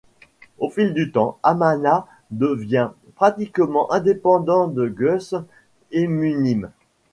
Au 0.57 0.71
fil 0.71 0.95
du 0.95 1.11
temps, 1.11 1.37
Amana 1.43 2.07
devient 2.31 2.89
pratiquement 3.13 3.91
indépendant 3.93 4.65
de 4.67 4.87
Gush 4.87 5.35
Emunim. 5.91 6.71